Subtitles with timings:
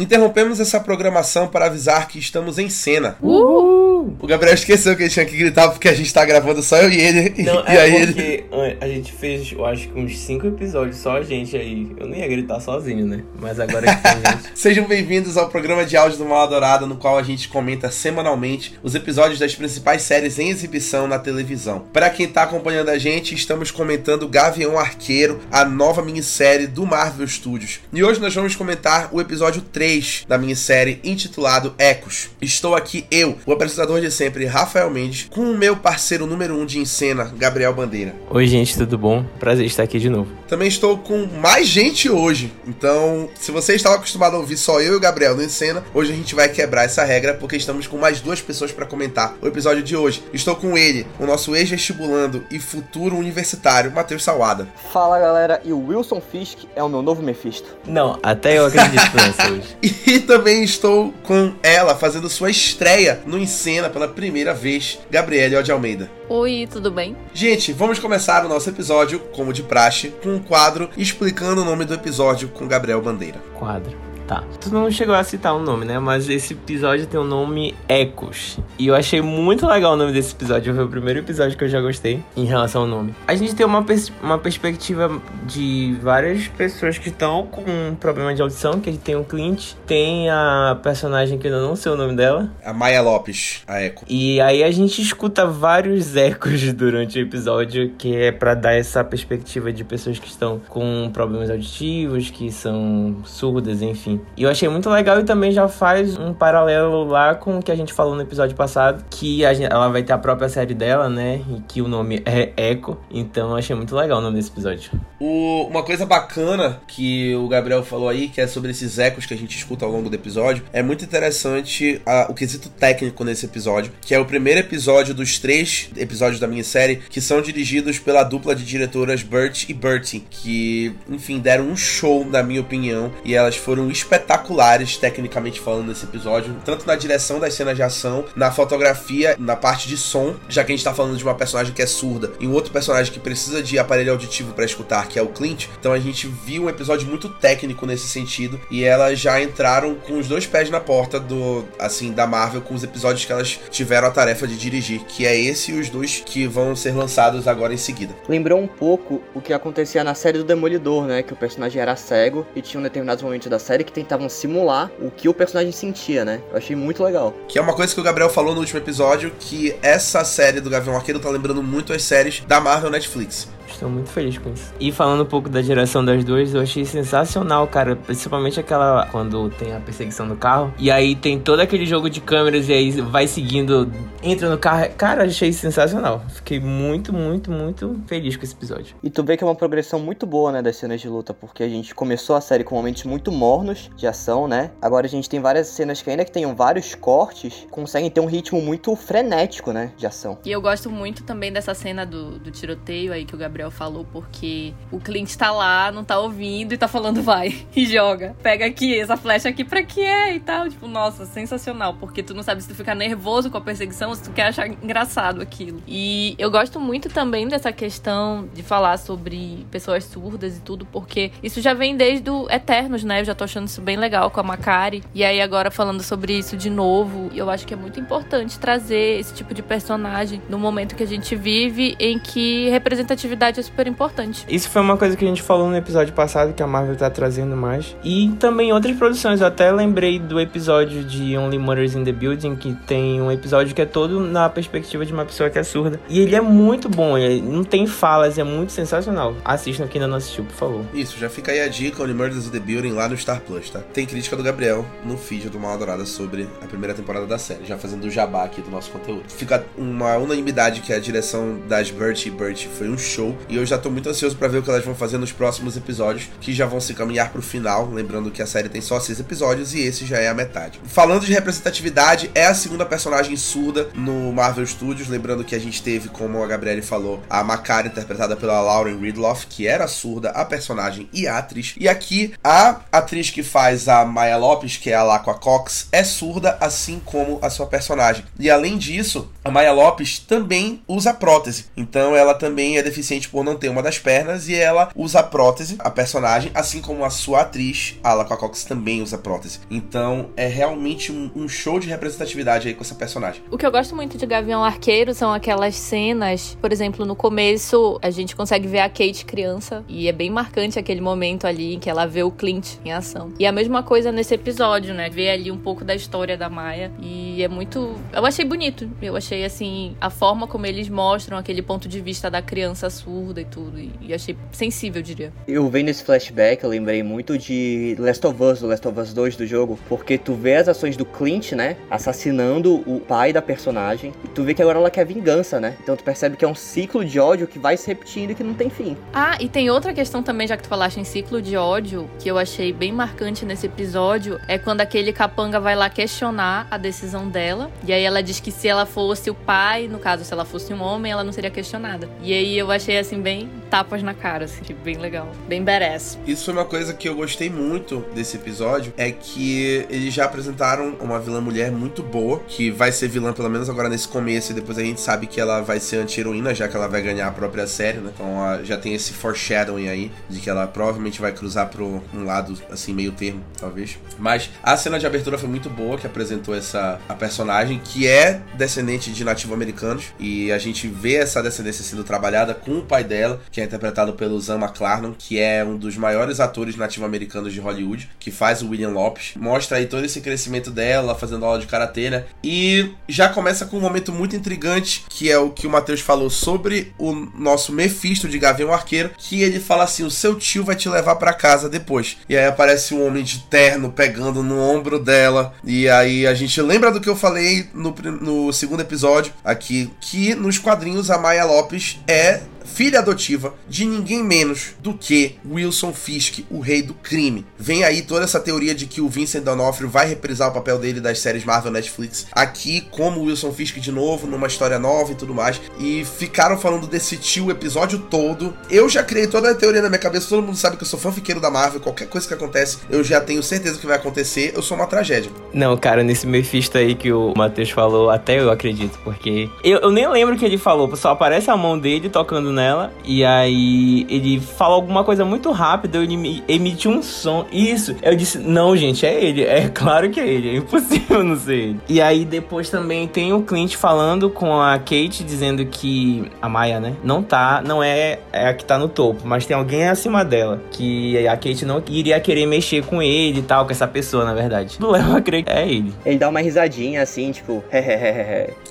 [0.00, 3.16] Interrompemos essa programação para avisar que estamos em cena.
[3.20, 3.79] Uhul!
[4.22, 6.90] O Gabriel esqueceu que ele tinha que gritar porque a gente tá gravando só eu
[6.90, 7.30] e ele.
[7.42, 8.76] Não, e é aí porque ele.
[8.78, 11.90] a gente fez, eu acho que uns 5 episódios só a gente aí.
[11.96, 13.24] Eu não ia gritar sozinho, né?
[13.40, 14.50] Mas agora que tem gente.
[14.54, 18.78] Sejam bem-vindos ao programa de áudio do Mal Adorado, no qual a gente comenta semanalmente
[18.82, 21.86] os episódios das principais séries em exibição na televisão.
[21.90, 27.26] Para quem tá acompanhando a gente, estamos comentando Gavião Arqueiro, a nova minissérie do Marvel
[27.26, 27.80] Studios.
[27.90, 32.28] E hoje nós vamos comentar o episódio 3 da minissérie intitulado Ecos.
[32.42, 36.60] Estou aqui eu, o apresentador de sempre, Rafael Mendes, com o meu parceiro número 1
[36.60, 38.14] um de encena, Gabriel Bandeira.
[38.30, 39.24] Oi, gente, tudo bom?
[39.38, 40.30] Prazer estar aqui de novo.
[40.48, 42.52] Também estou com mais gente hoje.
[42.66, 46.12] Então, se você estava acostumado a ouvir só eu e o Gabriel no Encena, hoje
[46.12, 49.46] a gente vai quebrar essa regra porque estamos com mais duas pessoas para comentar o
[49.46, 50.22] episódio de hoje.
[50.32, 54.68] Estou com ele, o nosso ex-vestibulando e futuro universitário, Matheus Salada.
[54.92, 57.76] Fala galera, e o Wilson Fisk é o meu novo Mephisto.
[57.86, 59.76] Não, até eu acredito nessa hoje.
[59.82, 65.72] E também estou com ela fazendo sua estreia no Encena pela primeira vez, Gabriele de
[65.72, 66.10] Almeida.
[66.28, 67.16] Oi, tudo bem?
[67.34, 71.84] Gente, vamos começar o nosso episódio, como de praxe, com um quadro explicando o nome
[71.84, 73.38] do episódio com Gabriel Bandeira.
[73.54, 74.09] Quadro.
[74.30, 74.44] Tá.
[74.60, 75.98] Tu não chegou a citar o um nome, né?
[75.98, 78.60] Mas esse episódio tem o nome Ecos.
[78.78, 80.72] E eu achei muito legal o nome desse episódio.
[80.72, 83.12] Foi o primeiro episódio que eu já gostei em relação ao nome.
[83.26, 88.32] A gente tem uma, pers uma perspectiva de várias pessoas que estão com um problema
[88.32, 91.90] de audição, que a gente tem o Clint, tem a personagem que eu não sei
[91.90, 92.48] o nome dela.
[92.64, 94.04] A Maya Lopes, a Eco.
[94.08, 99.02] E aí a gente escuta vários ecos durante o episódio, que é para dar essa
[99.02, 104.19] perspectiva de pessoas que estão com problemas auditivos, que são surdas, enfim.
[104.36, 107.70] E eu achei muito legal e também já faz um paralelo lá com o que
[107.70, 111.08] a gente falou no episódio passado, que gente, ela vai ter a própria série dela,
[111.08, 111.42] né?
[111.48, 112.96] E que o nome é Echo.
[113.10, 114.90] Então eu achei muito legal o nome desse episódio.
[115.18, 119.34] O, uma coisa bacana que o Gabriel falou aí, que é sobre esses ecos que
[119.34, 123.46] a gente escuta ao longo do episódio, é muito interessante a, o quesito técnico nesse
[123.46, 128.22] episódio, que é o primeiro episódio dos três episódios da minissérie que são dirigidos pela
[128.24, 133.34] dupla de diretoras Bert e Bertie, que, enfim, deram um show, na minha opinião, e
[133.34, 138.50] elas foram espetaculares, tecnicamente falando, nesse episódio, tanto na direção das cenas de ação, na
[138.50, 141.80] fotografia, na parte de som, já que a gente tá falando de uma personagem que
[141.80, 145.22] é surda e um outro personagem que precisa de aparelho auditivo para escutar, que é
[145.22, 145.66] o Clint.
[145.78, 150.18] Então a gente viu um episódio muito técnico nesse sentido e elas já entraram com
[150.18, 154.08] os dois pés na porta do, assim, da Marvel com os episódios que elas tiveram
[154.08, 157.72] a tarefa de dirigir, que é esse e os dois que vão ser lançados agora
[157.72, 158.14] em seguida.
[158.28, 161.94] Lembrou um pouco o que acontecia na série do Demolidor, né, que o personagem era
[161.94, 165.72] cego e tinha um determinados momentos da série que tentavam simular o que o personagem
[165.72, 166.40] sentia, né?
[166.50, 167.34] Eu achei muito legal.
[167.48, 170.70] Que é uma coisa que o Gabriel falou no último episódio, que essa série do
[170.70, 173.48] Gavião Arqueiro tá lembrando muito as séries da Marvel Netflix.
[173.70, 174.72] Estou muito feliz com isso.
[174.78, 177.96] E falando um pouco da direção das duas, eu achei sensacional, cara.
[177.96, 180.72] Principalmente aquela quando tem a perseguição do carro.
[180.78, 183.90] E aí tem todo aquele jogo de câmeras e aí vai seguindo,
[184.22, 184.90] entra no carro.
[184.96, 186.22] Cara, achei sensacional.
[186.28, 188.96] Fiquei muito, muito, muito feliz com esse episódio.
[189.02, 191.62] E tu vê que é uma progressão muito boa, né, das cenas de luta, porque
[191.62, 194.70] a gente começou a série com momentos muito mornos de ação, né?
[194.80, 198.26] Agora a gente tem várias cenas que ainda que tenham vários cortes, conseguem ter um
[198.26, 200.38] ritmo muito frenético, né, de ação.
[200.44, 204.06] E eu gosto muito também dessa cena do, do tiroteio aí que o Gabriel falou,
[204.12, 208.36] porque o Clint tá lá, não tá ouvindo e tá falando vai e joga.
[208.40, 210.68] Pega aqui, essa flecha aqui pra que é e tal.
[210.68, 214.14] Tipo, nossa, sensacional, porque tu não sabe se tu ficar nervoso com a perseguição ou
[214.14, 215.82] se tu quer achar engraçado aquilo.
[215.88, 221.32] E eu gosto muito também dessa questão de falar sobre pessoas surdas e tudo, porque
[221.42, 223.20] isso já vem desde o Eternos, né?
[223.20, 225.02] Eu já tô achando isso bem legal com a Macari.
[225.12, 229.18] E aí agora falando sobre isso de novo, eu acho que é muito importante trazer
[229.18, 233.86] esse tipo de personagem no momento que a gente vive em que representatividade é super
[233.86, 234.46] importante.
[234.48, 237.10] Isso foi uma coisa que a gente falou no episódio passado, que a Marvel tá
[237.10, 237.96] trazendo mais.
[238.04, 239.40] E também outras produções.
[239.40, 243.74] Eu até lembrei do episódio de Only Murders in the Building, que tem um episódio
[243.74, 246.00] que é todo na perspectiva de uma pessoa que é surda.
[246.08, 249.34] E ele é muito bom, ele não tem falas, é muito sensacional.
[249.44, 250.84] Assistam quem ainda não assistiu, por favor.
[250.94, 253.70] Isso, já fica aí a dica, Only Murders in the Building lá no Star Plus,
[253.70, 253.80] tá?
[253.92, 257.64] Tem crítica do Gabriel no feed do Mal Adorada sobre a primeira temporada da série,
[257.64, 259.24] já fazendo o jabá aqui do nosso conteúdo.
[259.28, 263.66] Fica uma unanimidade que a direção das Bert e Bert foi um show, e eu
[263.66, 266.52] já tô muito ansioso para ver o que elas vão fazer nos próximos episódios, que
[266.52, 269.80] já vão se caminhar pro final, lembrando que a série tem só seis episódios e
[269.80, 270.80] esse já é a metade.
[270.84, 275.82] Falando de representatividade, é a segunda personagem surda no Marvel Studios, lembrando que a gente
[275.82, 280.44] teve, como a Gabriele falou, a Macari interpretada pela Lauren Ridloff, que era surda, a
[280.44, 281.74] personagem e a atriz.
[281.78, 286.04] E aqui a atriz que faz a Maya Lopes, que é a Laqua Cox, é
[286.04, 288.24] surda, assim como a sua personagem.
[288.38, 293.44] E além disso, a Maya Lopes também usa prótese, então ela também é deficiente por
[293.44, 297.42] não ter uma das pernas e ela usa prótese, a personagem, assim como a sua
[297.42, 299.60] atriz, a Ala Cox, também usa prótese.
[299.70, 303.42] Então é realmente um, um, show de representatividade aí com essa personagem.
[303.50, 307.98] O que eu gosto muito de Gavião Arqueiro são aquelas cenas, por exemplo, no começo
[308.02, 311.78] a gente consegue ver a Kate criança e é bem marcante aquele momento ali em
[311.78, 313.32] que ela vê o Clint em ação.
[313.38, 315.08] E a mesma coisa nesse episódio, né?
[315.08, 317.94] Ver ali um pouco da história da Maia e é muito.
[318.12, 318.90] Eu achei bonito.
[319.00, 322.90] Eu achei assim a forma como eles mostram aquele ponto de vista da criança
[323.20, 323.78] surda e tudo.
[324.00, 325.32] E achei sensível, eu diria.
[325.46, 329.12] Eu vendo esse flashback, eu lembrei muito de Last of Us, do Last of Us
[329.12, 331.76] 2 do jogo, porque tu vê as ações do Clint, né?
[331.90, 334.12] Assassinando o pai da personagem.
[334.24, 335.76] E tu vê que agora ela quer vingança, né?
[335.82, 338.42] Então tu percebe que é um ciclo de ódio que vai se repetindo e que
[338.42, 338.96] não tem fim.
[339.12, 342.30] Ah, e tem outra questão também, já que tu falaste em ciclo de ódio, que
[342.30, 347.28] eu achei bem marcante nesse episódio, é quando aquele capanga vai lá questionar a decisão
[347.28, 347.70] dela.
[347.86, 350.72] E aí ela diz que se ela fosse o pai, no caso, se ela fosse
[350.72, 352.08] um homem, ela não seria questionada.
[352.22, 355.30] E aí eu achei assim, bem tapas na cara, assim, tipo, bem legal.
[355.48, 356.18] Bem badass.
[356.26, 360.96] Isso foi uma coisa que eu gostei muito desse episódio, é que eles já apresentaram
[361.00, 364.54] uma vilã mulher muito boa, que vai ser vilã pelo menos agora nesse começo, e
[364.54, 367.32] depois a gente sabe que ela vai ser anti-heroína, já que ela vai ganhar a
[367.32, 368.12] própria série, né?
[368.14, 372.56] Então já tem esse foreshadowing aí, de que ela provavelmente vai cruzar pro um lado,
[372.70, 373.98] assim, meio termo, talvez.
[374.18, 378.40] Mas a cena de abertura foi muito boa, que apresentou essa a personagem, que é
[378.54, 383.40] descendente de nativo-americanos, e a gente vê essa descendência sendo trabalhada com o pai dela,
[383.50, 388.10] que é interpretado pelo Zan McClarnon, que é um dos maiores atores nativo-americanos de Hollywood,
[388.18, 389.32] que faz o William Lopes.
[389.36, 392.24] Mostra aí todo esse crescimento dela, fazendo aula de karatê, né?
[392.42, 396.30] E já começa com um momento muito intrigante, que é o que o Matheus falou
[396.30, 400.76] sobre o nosso Mephisto de Gavião Arqueiro, que ele fala assim: o seu tio vai
[400.76, 402.18] te levar para casa depois.
[402.28, 405.54] E aí aparece um homem de terno pegando no ombro dela.
[405.64, 410.34] E aí a gente lembra do que eu falei no, no segundo episódio aqui, que
[410.34, 412.40] nos quadrinhos a Maya Lopes é
[412.72, 417.44] filha adotiva de ninguém menos do que Wilson Fisk, o rei do crime.
[417.58, 421.00] Vem aí toda essa teoria de que o Vincent D'Onofrio vai reprisar o papel dele
[421.00, 425.34] das séries Marvel Netflix aqui como Wilson Fisk de novo, numa história nova e tudo
[425.34, 425.60] mais.
[425.78, 428.54] E ficaram falando desse tio o episódio todo.
[428.70, 430.98] Eu já criei toda a teoria na minha cabeça, todo mundo sabe que eu sou
[430.98, 434.62] fanfiqueiro da Marvel, qualquer coisa que acontece, eu já tenho certeza que vai acontecer, eu
[434.62, 435.30] sou uma tragédia.
[435.52, 439.90] Não, cara, nesse Mephisto aí que o Matheus falou, até eu acredito, porque eu, eu
[439.90, 444.06] nem lembro o que ele falou, só aparece a mão dele tocando nela e aí
[444.10, 447.46] ele fala alguma coisa muito rápida, ele emite um som.
[447.50, 449.44] Isso, eu disse, não, gente, é ele.
[449.44, 451.80] É claro que é ele, é impossível não ser ele.
[451.88, 456.78] E aí depois também tem o Clint falando com a Kate, dizendo que a Maia,
[456.78, 460.24] né, não tá, não é, é a que tá no topo, mas tem alguém acima
[460.24, 464.24] dela, que a Kate não iria querer mexer com ele e tal, com essa pessoa,
[464.24, 464.76] na verdade.
[464.78, 465.94] Não leva a crer que é ele.
[466.04, 467.64] Ele dá uma risadinha assim, tipo.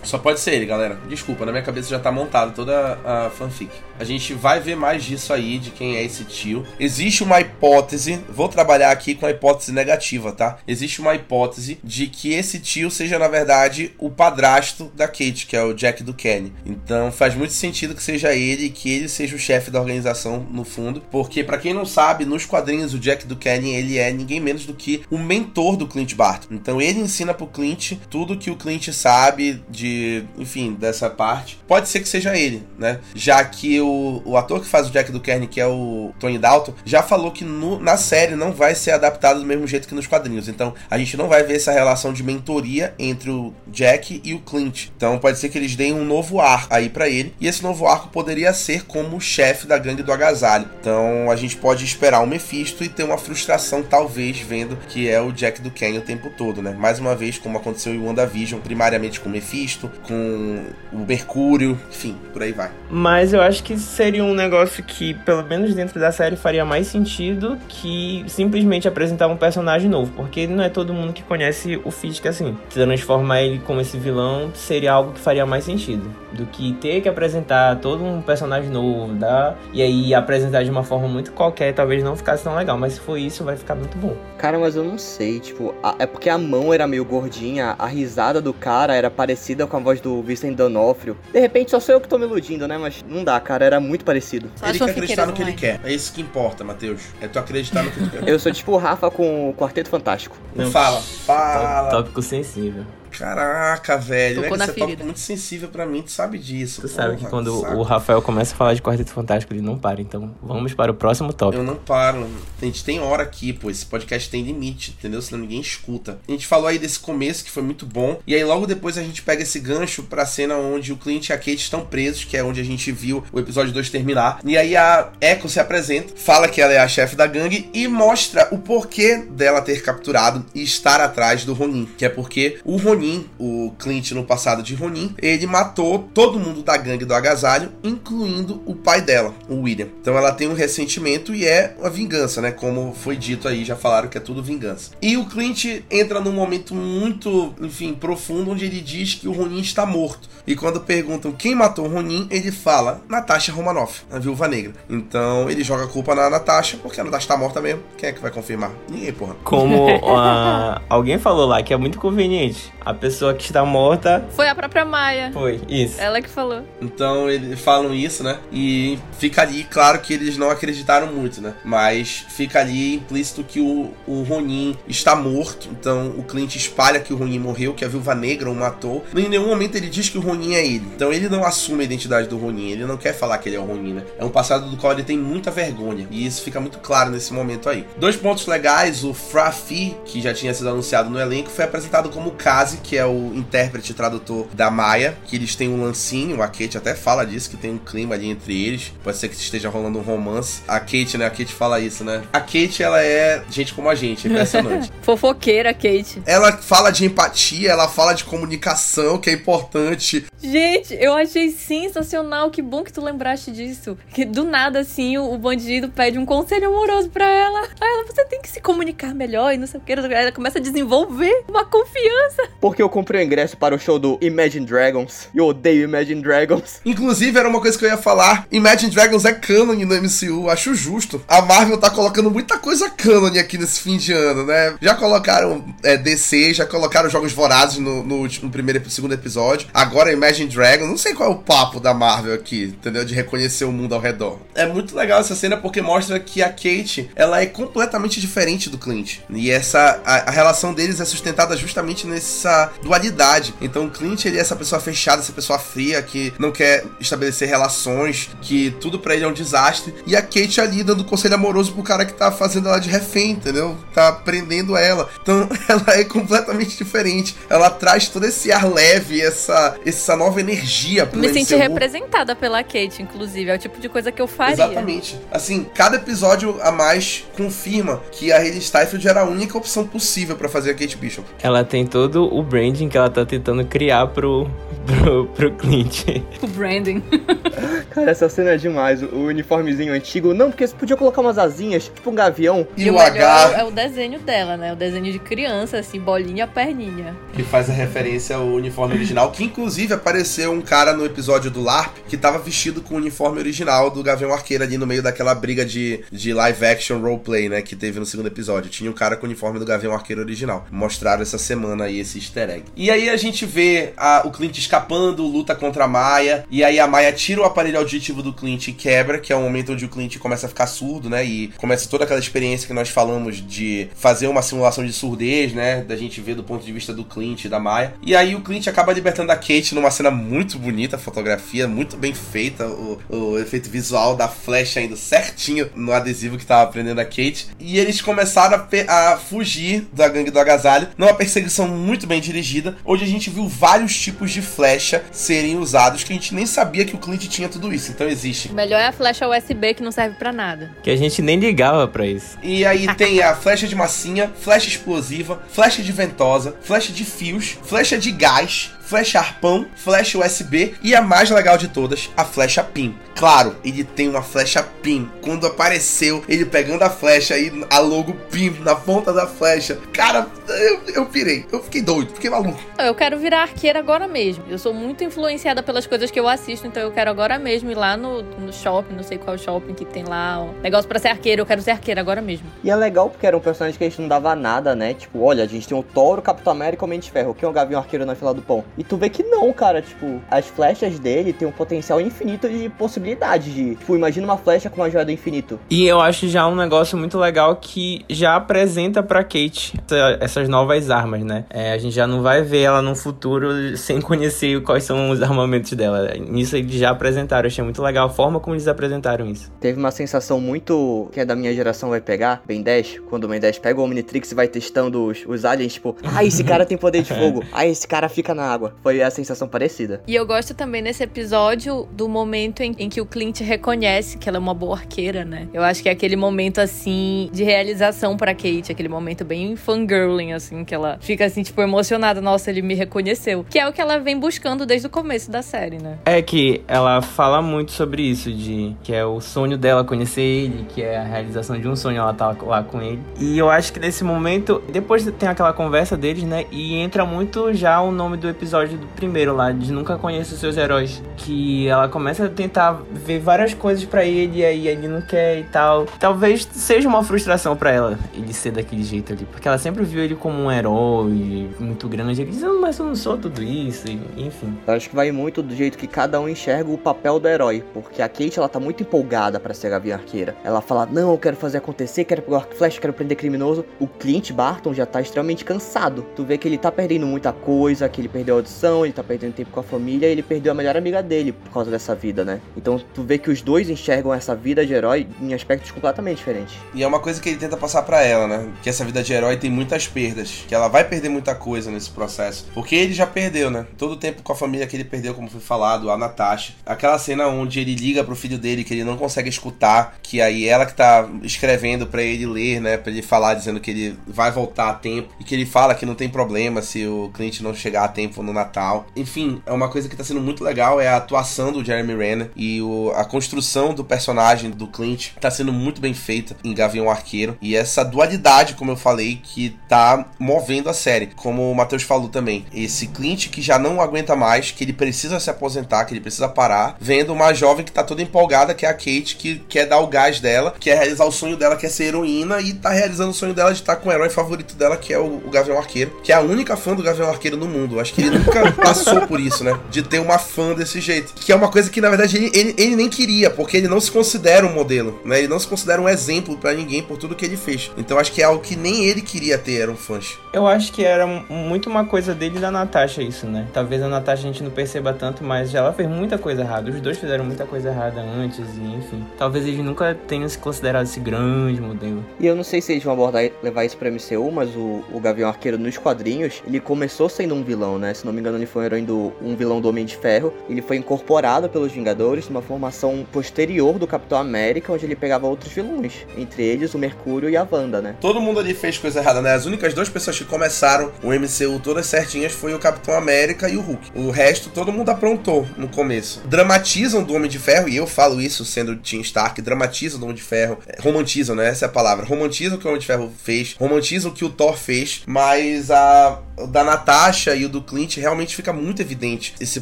[0.03, 0.97] Só pode ser ele, galera.
[1.07, 3.71] Desculpa, na minha cabeça já tá montada toda a fanfic.
[3.99, 6.65] A gente vai ver mais disso aí, de quem é esse tio.
[6.79, 10.57] Existe uma hipótese, vou trabalhar aqui com a hipótese negativa, tá?
[10.65, 15.55] Existe uma hipótese de que esse tio seja, na verdade, o padrasto da Kate, que
[15.55, 16.53] é o Jack do Kenny.
[16.65, 20.47] Então faz muito sentido que seja ele e que ele seja o chefe da organização
[20.49, 24.13] no fundo, porque para quem não sabe, nos quadrinhos o Jack do Kenny, ele é
[24.13, 26.53] ninguém menos do que o mentor do Clint Barton.
[26.53, 31.59] Então ele ensina pro Clint tudo que o Clint sabe de, enfim, dessa parte.
[31.67, 33.01] Pode ser que seja ele, né?
[33.13, 36.37] Já que o, o ator que faz o Jack do Kenny, que é o Tony
[36.37, 39.93] Dalton, já falou que no, na série não vai ser adaptado do mesmo jeito que
[39.93, 40.47] nos quadrinhos.
[40.47, 44.39] Então a gente não vai ver essa relação de mentoria entre o Jack e o
[44.39, 44.87] Clint.
[44.95, 47.33] Então pode ser que eles deem um novo arco aí para ele.
[47.39, 50.69] E esse novo arco poderia ser como chefe da gangue do agasalho.
[50.79, 55.19] Então a gente pode esperar o Mephisto e ter uma frustração, talvez, vendo que é
[55.19, 56.71] o Jack do Kenny o tempo todo, né?
[56.71, 62.15] Mais uma vez, como aconteceu em WandaVision, primariamente com o Mephisto, com o Mercúrio, enfim,
[62.31, 62.71] por aí vai.
[62.89, 66.87] Mas eu acho que seria um negócio que, pelo menos dentro da série, faria mais
[66.87, 71.91] sentido que simplesmente apresentar um personagem novo, porque não é todo mundo que conhece o
[71.91, 72.57] Fisk assim.
[72.69, 77.09] Transformar ele como esse vilão seria algo que faria mais sentido do que ter que
[77.09, 82.03] apresentar todo um personagem novo, da e aí apresentar de uma forma muito qualquer, talvez
[82.03, 84.15] não ficasse tão legal, mas se for isso, vai ficar muito bom.
[84.37, 87.87] Cara, mas eu não sei, tipo, a, é porque a mão era meio gordinha, a
[87.87, 91.17] risada do cara era parecida com a voz do Vincent D'Onofrio.
[91.31, 92.77] De repente só sou eu que tô me iludindo, né?
[92.77, 94.51] Mas não dá, cara, era muito parecido.
[94.55, 95.79] Só ele quer acreditar no que ele quer.
[95.83, 97.01] É isso que importa, Matheus.
[97.21, 98.27] É tu acreditar no que ele quer.
[98.27, 100.37] eu sou tipo o Rafa com o Quarteto Fantástico.
[100.55, 101.89] Não, fala, fala.
[101.89, 102.85] Tópico sensível.
[103.17, 104.41] Caraca, velho.
[104.41, 104.87] Tocou é na esse ferida.
[104.91, 106.81] tópico muito sensível pra mim, tu sabe disso.
[106.81, 107.75] Tu sabe que porra, quando saco.
[107.75, 110.01] o Rafael começa a falar de Quarteto Fantástico, ele não para.
[110.01, 111.61] Então vamos para o próximo tópico.
[111.61, 112.27] Eu não paro.
[112.61, 113.69] A gente tem hora aqui, pô.
[113.69, 115.21] Esse podcast tem limite, entendeu?
[115.21, 116.19] Senão ninguém escuta.
[116.27, 118.19] A gente falou aí desse começo que foi muito bom.
[118.25, 121.33] E aí logo depois a gente pega esse gancho pra cena onde o Clint e
[121.33, 124.39] a Kate estão presos, que é onde a gente viu o episódio 2 terminar.
[124.43, 127.87] E aí a Echo se apresenta, fala que ela é a chefe da gangue e
[127.87, 131.87] mostra o porquê dela ter capturado e estar atrás do Ronin.
[131.97, 132.98] Que é porque o Ronin,
[133.39, 138.61] o Clint no passado de Ronin, ele matou todo mundo da gangue do agasalho, incluindo
[138.65, 139.87] o pai dela, o William.
[140.01, 142.51] Então ela tem um ressentimento e é uma vingança, né?
[142.51, 144.91] Como foi dito aí, já falaram que é tudo vingança.
[145.01, 149.61] E o Clint entra num momento muito, enfim, profundo, onde ele diz que o Ronin
[149.61, 150.29] está morto.
[150.45, 154.73] E quando perguntam quem matou o Ronin, ele fala Natasha Romanoff, a viúva negra.
[154.89, 157.83] Então ele joga a culpa na Natasha, porque a Natasha tá morta mesmo.
[157.97, 158.71] Quem é que vai confirmar?
[158.89, 159.35] Ninguém, porra.
[159.43, 159.87] Como
[160.17, 162.71] ah, alguém falou lá que é muito conveniente.
[162.89, 165.29] A pessoa que está morta Foi a própria Maia.
[165.31, 165.61] foi.
[165.69, 166.01] Isso.
[166.01, 166.63] Ela que falou.
[166.81, 168.39] Então eles falam isso, né?
[168.51, 171.53] E fica ali, claro que eles não acreditaram muito, né?
[171.63, 175.69] Mas fica ali implícito que o, o Ronin está morto.
[175.71, 179.05] Então o Clint espalha que o Ronin morreu, que a viúva negra o matou.
[179.15, 180.87] Em nenhum momento ele diz que o Ronin é ele.
[180.95, 182.71] Então ele não assume a identidade do Ronin.
[182.71, 184.03] Ele não quer falar que ele é o Ronin, né?
[184.17, 186.07] É um passado do qual ele tem muita vergonha.
[186.09, 187.85] E isso fica muito claro nesse momento aí.
[187.97, 192.31] Dois pontos legais: o Frafi, que já tinha sido anunciado no elenco, foi apresentado como
[192.31, 195.17] Kazi, que é o intérprete e tradutor da Maia.
[195.25, 196.41] Que eles têm um lancinho.
[196.41, 198.93] A Kate até fala disso, que tem um clima ali entre eles.
[199.03, 200.61] Pode ser que esteja rolando um romance.
[200.67, 201.25] A Kate, né?
[201.25, 202.23] A Kate fala isso, né?
[202.31, 204.91] A Kate, ela é gente como a gente, é impressionante.
[205.01, 206.21] Fofoqueira, Kate.
[206.25, 210.25] ela fala de empatia, ela fala de comunicação, que é importante.
[210.41, 212.49] Gente, eu achei sensacional.
[212.49, 213.97] Que bom que tu lembraste disso.
[214.13, 217.61] Que do nada, assim, o, bandido pede um conselho amoroso pra ela.
[217.79, 219.91] Aí ela, você tem que se comunicar melhor e não sei o que.
[219.91, 222.49] Ela começa a desenvolver uma confiança.
[222.69, 225.27] Porque eu comprei o ingresso para o show do Imagine Dragons.
[225.33, 226.79] Eu odeio Imagine Dragons.
[226.85, 228.45] Inclusive, era uma coisa que eu ia falar.
[228.51, 231.19] Imagine Dragons é canon no MCU, acho justo.
[231.27, 234.75] A Marvel tá colocando muita coisa canon aqui nesse fim de ano, né?
[234.79, 239.67] Já colocaram é, DC, já colocaram Jogos Vorazes no, no, no primeiro e segundo episódio.
[239.73, 243.03] Agora Imagine Dragons, não sei qual é o papo da Marvel aqui, entendeu?
[243.03, 244.37] De reconhecer o mundo ao redor.
[244.53, 248.77] É muito legal essa cena porque mostra que a Kate, ela é completamente diferente do
[248.77, 249.21] Clint.
[249.27, 253.53] E essa, a, a relação deles é sustentada justamente nessa dualidade.
[253.61, 257.47] Então o Clint, ele é essa pessoa fechada, essa pessoa fria, que não quer estabelecer
[257.47, 259.93] relações, que tudo pra ele é um desastre.
[260.05, 263.31] E a Kate ali dando conselho amoroso pro cara que tá fazendo ela de refém,
[263.31, 263.77] entendeu?
[263.93, 265.09] Tá prendendo ela.
[265.21, 267.35] Então ela é completamente diferente.
[267.49, 272.63] Ela traz todo esse ar leve, essa, essa nova energia pro Me senti representada pela
[272.63, 273.49] Kate, inclusive.
[273.49, 274.65] É o tipo de coisa que eu faria.
[274.65, 275.19] Exatamente.
[275.31, 280.35] Assim, cada episódio a mais confirma que a Hayley Steinfeld era a única opção possível
[280.35, 281.27] pra fazer a Kate Bishop.
[281.41, 284.49] Ela tem todo o branding que ela tá tentando criar pro,
[284.85, 286.05] pro, pro Clint.
[286.41, 287.01] O branding.
[287.91, 289.01] Cara, essa cena é demais.
[289.01, 290.33] O uniformezinho antigo.
[290.33, 292.67] Não, porque você podia colocar umas asinhas, tipo um gavião.
[292.75, 294.73] E, o o H, é o desenho dela, né?
[294.73, 297.15] O desenho de criança, assim, bolinha, perninha.
[297.33, 301.61] que faz a referência ao uniforme original, que inclusive apareceu um cara no episódio do
[301.61, 305.33] LARP que tava vestido com o uniforme original do Gavião Arqueiro ali no meio daquela
[305.35, 308.69] briga de, de live action roleplay, né, que teve no segundo episódio.
[308.69, 310.65] Tinha um cara com o uniforme do Gavião Arqueiro original.
[310.71, 312.63] Mostraram essa semana aí esse easter egg.
[312.75, 316.79] E aí a gente vê a- o Clint escapando, luta contra a Maia, e aí
[316.79, 319.85] a Maia tira o aparelho auditivo do Clint e quebra, que é o momento onde
[319.85, 323.37] o Clint começa a ficar surdo, né, e começa toda aquela experiência que nós falamos
[323.45, 327.03] de fazer uma simulação de surdez, né, da gente ver do ponto de vista do
[327.03, 327.93] Clint e da Maia.
[328.05, 331.97] E aí o Clint acaba libertando a Kate numa cena muito bonita, a fotografia muito
[331.97, 336.99] bem feita, o, o efeito visual da flecha indo certinho no adesivo que tava prendendo
[337.01, 337.47] a Kate.
[337.59, 342.77] E eles começaram a, a fugir da gangue do agasalho numa perseguição muito bem dirigida,
[342.85, 346.85] onde a gente viu vários tipos de flecha serem usados que a gente nem sabia
[346.85, 347.91] que o Clint tinha tudo isso.
[347.91, 350.71] Então existe O melhor é a flecha USB que não serve pra nada.
[350.83, 352.37] Que a gente nem ligava pra isso.
[352.43, 357.57] E aí tem a flecha de massinha, flecha explosiva, flecha de ventosa, flecha de fios,
[357.63, 362.63] flecha de gás, flecha arpão, flecha USB e a mais legal de todas, a flecha
[362.63, 362.95] PIN.
[363.15, 365.07] Claro, ele tem uma flecha PIN.
[365.21, 370.25] Quando apareceu ele pegando a flecha e a logo PIN na ponta da flecha, cara,
[370.47, 371.45] eu, eu pirei.
[371.51, 372.59] Eu fiquei doido, fiquei maluco.
[372.79, 374.43] Eu quero virar arqueira agora mesmo.
[374.49, 377.75] Eu sou muito influenciada pelas coisas que eu assisto, então eu quero agora mesmo ir
[377.75, 381.09] lá no, no shopping, não sei qual shopping que tem lá, ó, negócio pra ser
[381.09, 381.41] arqueira.
[381.41, 382.47] Eu quero ser arqueira agora mesmo.
[382.63, 384.95] E é legal porque era um personagem que a gente não dava nada, né?
[384.95, 387.35] Tipo, olha, a gente tem o Thor, o Capitão América e o Homem de Ferro.
[387.35, 388.63] Quem é o Gavião Arqueiro na fila do pão?
[388.79, 392.69] E tu vê que não, cara, tipo, as flechas dele tem um potencial infinito de
[392.69, 395.59] possibilidades de, tipo, imagina uma flecha com uma joia do infinito.
[395.69, 399.73] E eu acho já um negócio muito legal que já apresenta pra Kate
[400.21, 401.43] essas novas armas, né?
[401.49, 405.21] É, a gente já não vai ver ela no futuro sem conhecer quais são os
[405.21, 406.13] armamentos dela.
[406.17, 409.51] Nisso eles já apresentaram, eu achei muito legal a forma como eles apresentaram isso.
[409.59, 413.27] Teve uma sensação muito que é da minha geração vai pegar, Ben 10, quando o
[413.27, 416.65] Ben 10 pega o Omnitrix e vai testando os, os aliens, tipo, ah, esse cara
[416.65, 418.68] tem poder de fogo, ah, esse cara fica na água.
[418.81, 420.01] Foi a sensação parecida.
[420.07, 424.27] E eu gosto também nesse episódio do momento em, em que o Clint reconhece que
[424.27, 425.47] ela é uma boa arqueira, né?
[425.53, 430.33] Eu acho que é aquele momento assim de realização para Kate, aquele momento bem fangirling,
[430.33, 432.21] assim, que ela fica assim, tipo, emocionada.
[432.21, 433.45] Nossa, ele me reconheceu.
[433.49, 435.97] Que é o que ela vem buscando desde o começo da série, né?
[436.05, 440.65] É que ela fala muito sobre isso, de que é o sonho dela conhecer ele,
[440.69, 442.99] que é a realização de um sonho ela tá lá com ele.
[443.19, 446.45] E eu acho que nesse momento, depois tem aquela conversa deles, né?
[446.51, 450.39] E entra muito já o nome do episódio do primeiro lá, de Nunca Conheço os
[450.39, 451.01] Seus Heróis.
[451.17, 455.39] Que ela começa a tentar ver várias coisas para ele, e aí ele não quer
[455.39, 455.85] e tal.
[455.99, 459.25] Talvez seja uma frustração para ela ele ser daquele jeito ali.
[459.25, 462.21] Porque ela sempre viu ele como um herói muito grande.
[462.21, 463.87] Ele diz, mas eu não sou tudo isso,
[464.17, 464.57] enfim.
[464.67, 467.63] Eu acho que vai muito do jeito que cada um enxerga o papel do herói.
[467.73, 470.35] Porque a Kate, ela tá muito empolgada para ser a Gavião Arqueira.
[470.43, 473.65] Ela fala, não, eu quero fazer acontecer, quero pegar o flash, quero prender criminoso.
[473.79, 476.05] O Clint Barton já tá extremamente cansado.
[476.15, 479.33] Tu vê que ele tá perdendo muita coisa, que ele perdeu audição, ele tá perdendo
[479.33, 482.41] tempo com a família, ele perdeu a melhor amiga dele por causa dessa vida, né?
[482.55, 486.55] Então tu vê que os dois enxergam essa vida de herói em aspectos completamente diferentes.
[486.73, 488.49] E é uma coisa que ele tenta passar para ela, né?
[488.61, 491.89] Que essa vida de herói tem muitas perdas, que ela vai perder muita coisa nesse
[491.89, 492.47] processo.
[492.53, 493.65] Porque ele já perdeu, né?
[493.77, 496.53] Todo o tempo com a família que ele perdeu, como foi falado, a Natasha.
[496.65, 500.47] Aquela cena onde ele liga pro filho dele que ele não consegue escutar, que aí
[500.47, 502.77] ela que tá escrevendo para ele ler, né?
[502.77, 505.85] Pra ele falar dizendo que ele vai voltar a tempo e que ele fala que
[505.85, 508.87] não tem problema se o cliente não chegar a tempo no Natal.
[508.95, 512.31] Enfim, é uma coisa que tá sendo muito legal é a atuação do Jeremy Renner
[512.35, 516.89] e o, a construção do personagem do Clint tá sendo muito bem feita em Gavião
[516.89, 521.07] Arqueiro e essa dualidade, como eu falei, que tá movendo a série.
[521.07, 525.19] Como o Matheus falou também, esse Clint que já não aguenta mais, que ele precisa
[525.19, 528.69] se aposentar, que ele precisa parar, vendo uma jovem que tá toda empolgada, que é
[528.69, 531.85] a Kate, que quer dar o gás dela, quer realizar o sonho dela, quer ser
[531.85, 534.93] heroína e tá realizando o sonho dela de estar com o herói favorito dela, que
[534.93, 537.79] é o, o Gavião Arqueiro, que é a única fã do Gavião Arqueiro no mundo.
[537.79, 539.57] Acho que ele nunca passou por isso, né?
[539.69, 541.13] De ter uma fã desse jeito.
[541.13, 543.79] Que é uma coisa que, na verdade, ele, ele, ele nem queria, porque ele não
[543.79, 545.19] se considera um modelo, né?
[545.19, 547.71] Ele não se considera um exemplo para ninguém por tudo que ele fez.
[547.77, 550.17] Então acho que é algo que nem ele queria ter, eram fãs.
[550.33, 553.47] Eu acho que era muito uma coisa dele e da Natasha isso, né?
[553.53, 556.69] Talvez a Natasha a gente não perceba tanto, mas ela fez muita coisa errada.
[556.69, 559.05] Os dois fizeram muita coisa errada antes e enfim.
[559.17, 562.03] Talvez eles nunca tenham se considerado esse grande modelo.
[562.19, 564.99] E eu não sei se eles vão abordar levar isso pra MCU, mas o, o
[564.99, 567.93] Gavião Arqueiro nos quadrinhos, ele começou sendo um vilão, né?
[567.93, 570.33] Se não me engano, ele foi um herói do um vilão do Homem de Ferro.
[570.49, 575.51] Ele foi incorporado pelos Vingadores numa formação posterior do Capitão América, onde ele pegava outros
[575.51, 577.95] vilões, entre eles o Mercúrio e a Wanda, né?
[578.01, 579.33] Todo mundo ali fez coisa errada, né?
[579.33, 583.57] As únicas duas pessoas que começaram o MCU todas certinhas foi o Capitão América e
[583.57, 583.91] o Hulk.
[583.95, 586.21] O resto todo mundo aprontou no começo.
[586.25, 590.15] Dramatizam do Homem de Ferro, e eu falo isso sendo Team Stark, dramatizam do Homem
[590.15, 591.47] de Ferro, é, romantizam, né?
[591.47, 592.05] Essa é a palavra.
[592.05, 595.71] Romantizam o que o Homem de Ferro fez, romantizam o que o Thor fez, mas
[595.71, 599.61] a o da Natasha e o do Clint realmente fica muito evidente esse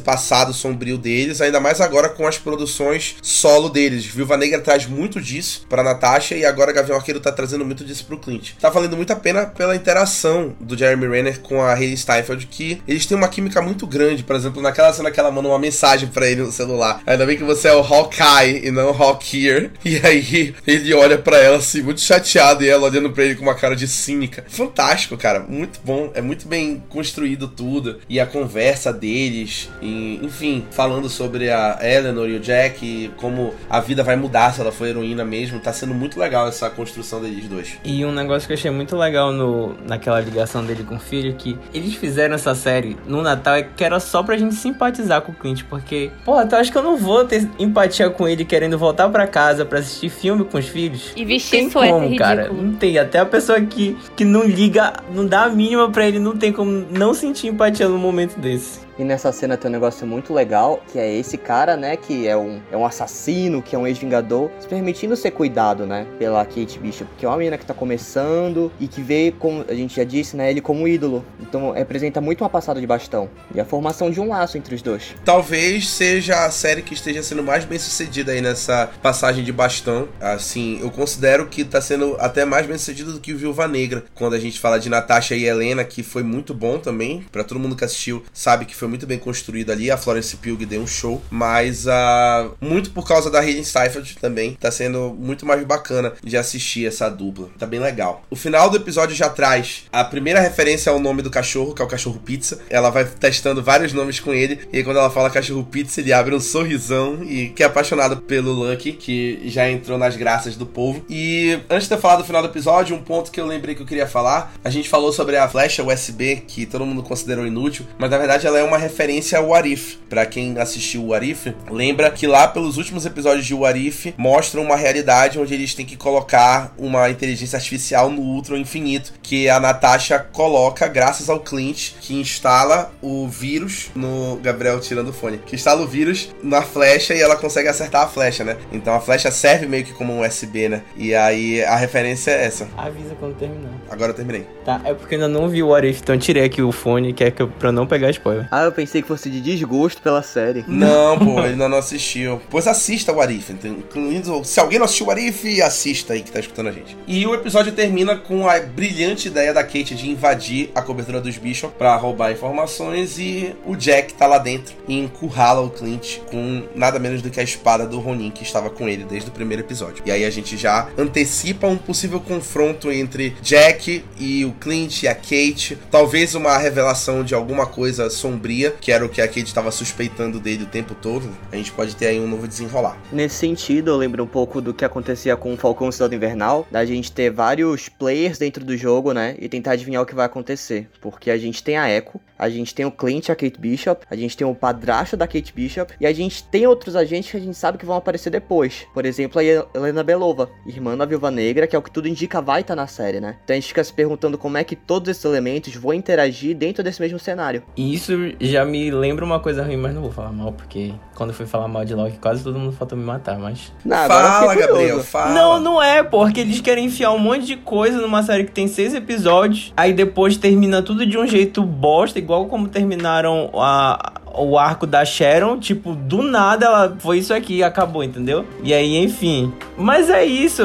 [0.00, 4.04] passado sombrio deles, ainda mais agora com as produções solo deles.
[4.04, 8.04] Viúva Negra traz muito disso pra Natasha e agora Gavião Arqueiro tá trazendo muito disso
[8.04, 8.52] pro Clint.
[8.60, 12.82] Tá valendo muito a pena pela interação do Jeremy Renner com a Hayley Steinfeld, que
[12.86, 14.22] eles têm uma química muito grande.
[14.22, 17.02] Por exemplo, naquela cena que ela manda uma mensagem para ele no celular.
[17.06, 19.70] Ainda bem que você é o Hawkeye e não o Hawkeye.
[19.88, 23.42] E aí ele olha para ela assim, muito chateado, e ela olhando para ele com
[23.42, 24.44] uma cara de cínica.
[24.48, 25.40] Fantástico, cara.
[25.40, 26.10] Muito bom.
[26.14, 27.98] É muito bem construído tudo.
[28.08, 33.54] E a conversa deles, e, enfim, falando sobre a Eleanor e o Jack, e como
[33.68, 35.58] a vida vai mudar se ela for heroína mesmo.
[35.60, 37.78] Tá sendo muito legal essa construção deles dois.
[37.84, 41.34] E um negócio que eu achei muito legal no, naquela ligação dele com o filho,
[41.34, 45.32] que eles fizeram essa série no Natal é que era só pra gente simpatizar com
[45.32, 48.78] o Clint, porque, porra, tu acha que eu não vou ter empatia com ele querendo
[48.78, 51.12] voltar pra casa pra assistir filme com os filhos?
[51.16, 52.28] E vestir suéter como, ridículo.
[52.28, 52.52] cara.
[52.52, 52.98] Não tem.
[52.98, 56.52] Até a pessoa que, que não liga, não dá a mínima pra ele, não tem
[56.52, 58.87] como não sentir empatia num momento desse.
[58.98, 62.36] E nessa cena tem um negócio muito legal, que é esse cara, né, que é
[62.36, 66.78] um, é um assassino, que é um ex-vingador, se permitindo ser cuidado, né, pela Kate
[66.80, 70.02] Bishop, que é uma menina que tá começando e que vê, como a gente já
[70.02, 71.24] disse, né, ele como ídolo.
[71.40, 74.82] Então representa muito uma passada de bastão e a formação de um laço entre os
[74.82, 75.14] dois.
[75.24, 80.08] Talvez seja a série que esteja sendo mais bem sucedida aí nessa passagem de bastão.
[80.20, 84.04] Assim, eu considero que tá sendo até mais bem sucedido do que o Viúva Negra,
[84.14, 87.60] quando a gente fala de Natasha e Helena, que foi muito bom também, para todo
[87.60, 89.90] mundo que assistiu, sabe que foi foi muito bem construído ali.
[89.90, 94.54] A Florence Pugh deu um show, mas uh, muito por causa da Hayden Seifert também.
[94.54, 97.48] Tá sendo muito mais bacana de assistir essa dupla.
[97.58, 98.22] Tá bem legal.
[98.30, 101.84] O final do episódio já traz a primeira referência ao nome do cachorro, que é
[101.84, 102.60] o cachorro pizza.
[102.70, 104.60] Ela vai testando vários nomes com ele.
[104.72, 108.16] E aí, quando ela fala cachorro pizza, ele abre um sorrisão e que é apaixonado
[108.18, 111.04] pelo Lucky, que já entrou nas graças do povo.
[111.08, 113.82] E antes de eu falar do final do episódio, um ponto que eu lembrei que
[113.82, 117.86] eu queria falar, a gente falou sobre a flecha USB, que todo mundo considerou inútil,
[117.98, 119.98] mas na verdade ela é uma referência ao Arif.
[120.08, 124.76] Para quem assistiu o Arif, lembra que lá pelos últimos episódios de Arif mostram uma
[124.76, 130.18] realidade onde eles têm que colocar uma inteligência artificial no Ultron Infinito, que a Natasha
[130.18, 135.82] coloca graças ao Clint, que instala o vírus no Gabriel tirando o fone, que instala
[135.82, 138.56] o vírus na flecha e ela consegue acertar a flecha, né?
[138.72, 140.82] Então a flecha serve meio que como um USB, né?
[140.96, 142.68] E aí a referência é essa.
[142.76, 143.72] Avisa quando terminar.
[143.90, 144.46] Agora eu terminei.
[144.64, 147.30] Tá, é porque ainda não vi o Arif, então tirei aqui o fone, que é
[147.30, 148.48] que eu, pra não pegar spoiler.
[148.50, 150.64] Ah, eu pensei que fosse de desgosto pela série.
[150.66, 152.40] Não, pô, ele ainda não assistiu.
[152.50, 153.50] Pois assista o Arif.
[153.52, 156.96] Incluindo, se alguém não assistiu o Arif, assista aí que tá escutando a gente.
[157.06, 161.36] E o episódio termina com a brilhante ideia da Kate de invadir a cobertura dos
[161.36, 166.64] Bishop pra roubar informações e o Jack tá lá dentro e encurrala o Clint com
[166.74, 169.62] nada menos do que a espada do Ronin que estava com ele desde o primeiro
[169.62, 170.02] episódio.
[170.04, 175.08] E aí a gente já antecipa um possível confronto entre Jack e o Clint e
[175.08, 175.78] a Kate.
[175.90, 180.40] Talvez uma revelação de alguma coisa sombria, que era o que a Kate estava suspeitando
[180.40, 181.28] dele o tempo todo.
[181.52, 182.98] A gente pode ter aí um novo desenrolar.
[183.12, 186.84] Nesse sentido, eu lembro um pouco do que acontecia com o Falcão Cidade Invernal, da
[186.84, 189.36] gente ter vários players dentro do jogo, né?
[189.38, 190.88] E tentar adivinhar o que vai acontecer.
[191.00, 194.06] Porque a gente tem a Echo, a gente tem o Clint e a Kate Bishop,
[194.08, 197.36] a gente tem o padrasto da Kate Bishop, e a gente tem outros agentes que
[197.36, 198.86] a gente sabe que vão aparecer depois.
[198.94, 202.40] Por exemplo, a Helena Belova, irmã da Viúva Negra, que é o que tudo indica
[202.40, 203.36] vai estar tá na série, né?
[203.44, 206.82] Então a gente fica se perguntando como é que todos esses elementos vão interagir dentro
[206.82, 207.62] desse mesmo cenário.
[207.76, 211.30] E isso já me lembra uma coisa ruim, mas não vou falar mal, porque quando
[211.30, 213.72] eu fui falar mal de Loki, quase todo mundo faltou me matar, mas.
[213.84, 215.34] Não, fala, Gabriel, fala.
[215.34, 218.68] Não, não é, porque eles querem enfiar um monte de coisa numa série que tem
[218.68, 224.58] seis episódios, aí depois termina tudo de um jeito bosta, igual como terminaram a, o
[224.58, 228.44] arco da Sharon, tipo, do nada ela foi isso aqui acabou, entendeu?
[228.62, 229.50] E aí, enfim.
[229.78, 230.62] Mas é isso.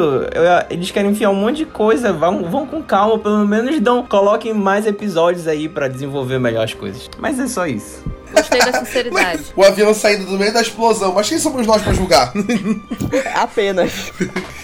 [0.69, 2.11] Eles querem enfiar um monte de coisa.
[2.11, 6.73] Vão, vão com calma, pelo menos dão, coloquem mais episódios aí para desenvolver melhor as
[6.73, 7.09] coisas.
[7.17, 8.03] Mas é só isso.
[8.33, 9.45] Gostei da sinceridade.
[9.55, 11.13] o avião saindo do meio da explosão.
[11.13, 12.33] Mas quem somos nós para julgar?
[13.35, 14.11] Apenas.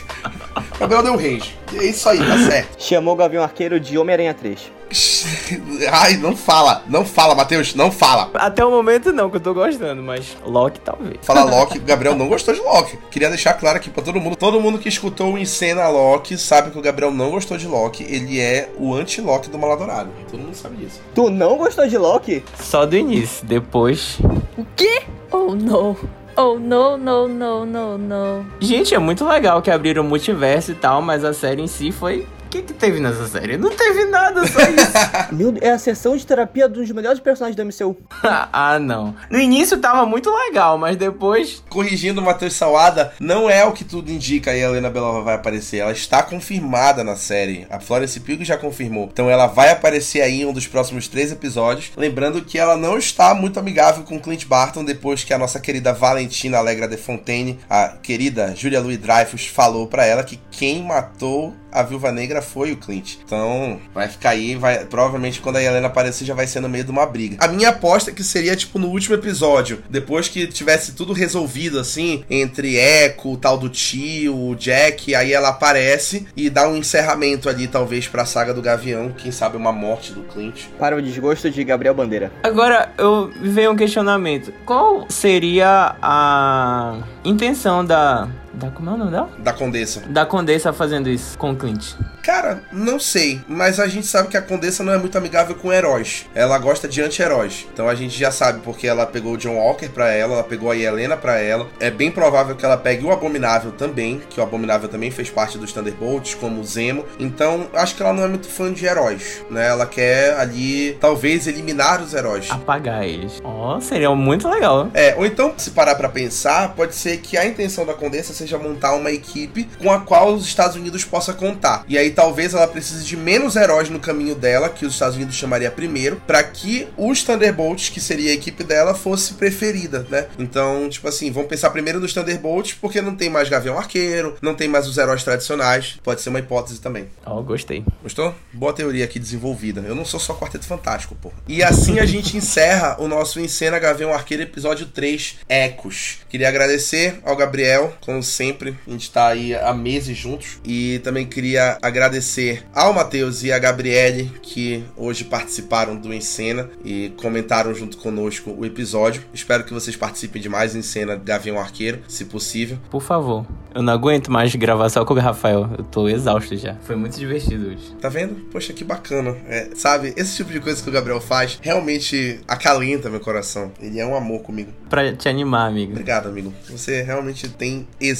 [0.79, 1.57] Gabriel deu um range.
[1.75, 2.75] É isso aí, tá certo.
[2.81, 4.71] Chamou o Gavião Arqueiro de Homem-Aranha 3.
[5.91, 8.31] Ai, não fala, não fala, Matheus, não fala.
[8.33, 11.17] Até o momento não, que eu tô gostando, mas Loki talvez.
[11.21, 12.97] Fala Loki, o Gabriel não gostou de Loki.
[13.11, 16.71] Queria deixar claro aqui pra todo mundo, todo mundo que escutou em cena Loki sabe
[16.71, 18.03] que o Gabriel não gostou de Loki.
[18.03, 20.09] Ele é o anti-Loki do Maladourado.
[20.31, 21.01] Todo mundo sabe disso.
[21.13, 22.43] Tu não gostou de Loki?
[22.59, 24.17] Só do início, depois.
[24.57, 25.03] O quê?
[25.31, 25.95] Oh, não.
[26.41, 28.45] Oh, no, no, no, no, no.
[28.61, 31.91] Gente, é muito legal que abriram o multiverso e tal, mas a série em si
[31.91, 33.57] foi o que, que teve nessa série?
[33.57, 34.91] Não teve nada, só isso.
[35.31, 37.95] Meu, é a sessão de terapia dos melhores personagens da MCU.
[38.51, 39.15] ah, não.
[39.29, 41.63] No início tava muito legal, mas depois.
[41.69, 45.35] Corrigindo o Matheus Salada, não é o que tudo indica e a Helena Belova vai
[45.35, 45.77] aparecer.
[45.77, 47.67] Ela está confirmada na série.
[47.69, 49.11] A Florence Pugh já confirmou.
[49.13, 51.91] Então ela vai aparecer aí em um dos próximos três episódios.
[51.95, 55.93] Lembrando que ela não está muito amigável com Clint Barton depois que a nossa querida
[55.93, 61.53] Valentina Alegra de Fontaine, a querida Julia Louis Dreyfus, falou para ela que quem matou
[61.71, 63.15] a Viúva Negra foi o Clint.
[63.23, 66.83] Então, vai ficar aí, vai, provavelmente quando a Helena aparecer já vai ser no meio
[66.83, 67.37] de uma briga.
[67.39, 71.79] A minha aposta é que seria tipo no último episódio, depois que tivesse tudo resolvido
[71.79, 76.77] assim, entre Echo, o tal do tio, o Jack, aí ela aparece e dá um
[76.77, 80.65] encerramento ali talvez para a saga do Gavião, quem sabe uma morte do Clint.
[80.77, 82.31] Para o desgosto de Gabriel Bandeira.
[82.43, 84.53] Agora, eu vejo um questionamento.
[84.65, 89.29] Qual seria a intenção da da como é o nome dela?
[89.37, 90.01] Da Condessa.
[90.07, 91.93] Da Condessa fazendo isso com o Clint.
[92.23, 95.71] Cara, não sei, mas a gente sabe que a Condessa não é muito amigável com
[95.71, 96.25] heróis.
[96.35, 97.67] Ela gosta de anti-heróis.
[97.73, 100.69] Então a gente já sabe porque ela pegou o John Walker pra ela, ela pegou
[100.69, 101.67] a Helena pra ela.
[101.79, 105.57] É bem provável que ela pegue o Abominável também, que o Abominável também fez parte
[105.57, 107.05] dos Thunderbolts, como o Zemo.
[107.19, 109.67] Então, acho que ela não é muito fã de heróis, né?
[109.67, 112.49] Ela quer ali, talvez, eliminar os heróis.
[112.51, 113.39] Apagar eles.
[113.43, 114.89] Ó, oh, seria muito legal.
[114.93, 118.57] É, ou então, se parar pra pensar, pode ser que a intenção da Condessa seja
[118.57, 121.83] montar uma equipe com a qual os Estados Unidos possa contar.
[121.87, 125.35] E aí talvez ela precise de menos heróis no caminho dela, que os Estados Unidos
[125.35, 130.27] chamaria primeiro, para que os Thunderbolts, que seria a equipe dela, fosse preferida, né?
[130.37, 134.55] Então, tipo assim, vamos pensar primeiro nos Thunderbolts, porque não tem mais Gavião Arqueiro, não
[134.55, 135.99] tem mais os heróis tradicionais.
[136.03, 137.07] Pode ser uma hipótese também.
[137.25, 137.83] Ó, oh, gostei.
[138.01, 138.33] Gostou?
[138.53, 139.81] Boa teoria aqui desenvolvida.
[139.81, 141.35] Eu não sou só Quarteto Fantástico, porra.
[141.47, 146.19] E assim a gente encerra o nosso Encena Gavião Arqueiro episódio 3, Ecos.
[146.29, 150.59] Queria agradecer ao Gabriel, como sempre, a gente tá aí há meses juntos.
[150.63, 157.11] E também queria agradecer ao Matheus e a Gabriele, que hoje participaram do Encena e
[157.17, 159.23] comentaram junto conosco o episódio.
[159.33, 162.77] Espero que vocês participem de mais Encena Gavião Arqueiro, se possível.
[162.89, 163.45] Por favor.
[163.73, 165.69] Eu não aguento mais gravar só com o Rafael.
[165.77, 166.75] Eu tô exausto já.
[166.81, 167.95] Foi muito divertido hoje.
[168.01, 168.35] Tá vendo?
[168.51, 169.35] Poxa, que bacana.
[169.47, 173.71] É, sabe, esse tipo de coisa que o Gabriel faz realmente acalenta meu coração.
[173.79, 174.71] Ele é um amor comigo.
[174.89, 175.91] Pra te animar, amigo.
[175.91, 176.53] Obrigado, amigo.
[176.69, 178.18] Você realmente tem êxito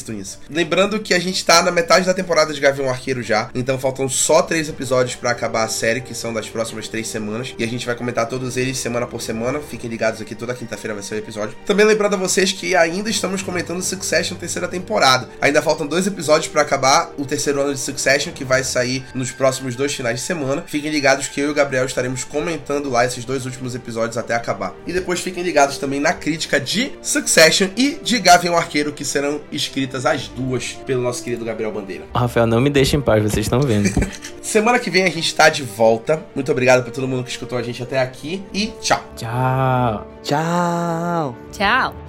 [0.49, 3.49] Lembrando que a gente tá na metade da temporada de Gavião Arqueiro já.
[3.53, 7.53] Então faltam só três episódios para acabar a série, que são das próximas três semanas.
[7.57, 9.59] E a gente vai comentar todos eles semana por semana.
[9.59, 11.55] Fiquem ligados aqui, toda quinta-feira vai ser o episódio.
[11.65, 15.29] Também lembrando a vocês que ainda estamos comentando Succession terceira temporada.
[15.41, 19.31] Ainda faltam dois episódios para acabar o terceiro ano de Succession, que vai sair nos
[19.31, 20.63] próximos dois finais de semana.
[20.65, 24.33] Fiquem ligados que eu e o Gabriel estaremos comentando lá esses dois últimos episódios até
[24.33, 24.73] acabar.
[24.87, 29.41] E depois fiquem ligados também na crítica de Succession e de Gavião Arqueiro, que serão
[29.89, 32.05] escritas as duas pelo nosso querido Gabriel Bandeira.
[32.13, 33.89] Rafael, não me deixe em paz, vocês estão vendo.
[34.41, 36.23] Semana que vem a gente tá de volta.
[36.35, 39.03] Muito obrigado por todo mundo que escutou a gente até aqui e tchau.
[39.15, 40.07] Tchau.
[40.23, 41.35] Tchau.
[41.51, 42.08] Tchau.